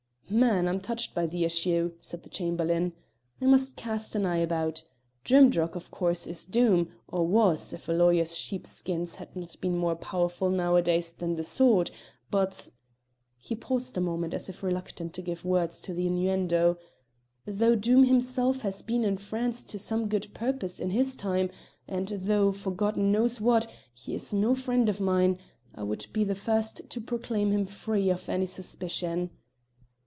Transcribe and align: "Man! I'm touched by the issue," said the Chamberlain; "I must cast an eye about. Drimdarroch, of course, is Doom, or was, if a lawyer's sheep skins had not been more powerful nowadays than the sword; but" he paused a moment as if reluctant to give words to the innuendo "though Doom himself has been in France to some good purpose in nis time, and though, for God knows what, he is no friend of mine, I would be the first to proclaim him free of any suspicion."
"Man! 0.33 0.69
I'm 0.69 0.79
touched 0.79 1.13
by 1.13 1.25
the 1.27 1.43
issue," 1.43 1.91
said 1.99 2.23
the 2.23 2.29
Chamberlain; 2.29 2.93
"I 3.41 3.47
must 3.47 3.75
cast 3.75 4.15
an 4.15 4.25
eye 4.25 4.37
about. 4.37 4.81
Drimdarroch, 5.25 5.75
of 5.75 5.91
course, 5.91 6.25
is 6.25 6.45
Doom, 6.45 6.87
or 7.09 7.27
was, 7.27 7.73
if 7.73 7.89
a 7.89 7.91
lawyer's 7.91 8.33
sheep 8.33 8.65
skins 8.65 9.15
had 9.15 9.35
not 9.35 9.59
been 9.59 9.75
more 9.75 9.97
powerful 9.97 10.49
nowadays 10.49 11.11
than 11.11 11.35
the 11.35 11.43
sword; 11.43 11.91
but" 12.29 12.69
he 13.35 13.55
paused 13.55 13.97
a 13.97 13.99
moment 13.99 14.33
as 14.33 14.47
if 14.47 14.63
reluctant 14.63 15.11
to 15.15 15.21
give 15.21 15.43
words 15.43 15.81
to 15.81 15.93
the 15.93 16.07
innuendo 16.07 16.77
"though 17.45 17.75
Doom 17.75 18.05
himself 18.05 18.61
has 18.61 18.81
been 18.81 19.03
in 19.03 19.17
France 19.17 19.65
to 19.65 19.77
some 19.77 20.07
good 20.07 20.33
purpose 20.33 20.79
in 20.79 20.93
nis 20.95 21.13
time, 21.17 21.49
and 21.89 22.07
though, 22.21 22.53
for 22.53 22.71
God 22.71 22.95
knows 22.95 23.41
what, 23.41 23.69
he 23.93 24.15
is 24.15 24.31
no 24.31 24.55
friend 24.55 24.87
of 24.87 25.01
mine, 25.01 25.37
I 25.75 25.83
would 25.83 26.07
be 26.13 26.23
the 26.23 26.35
first 26.35 26.89
to 26.89 27.01
proclaim 27.01 27.51
him 27.51 27.65
free 27.65 28.09
of 28.09 28.29
any 28.29 28.45
suspicion." 28.45 29.31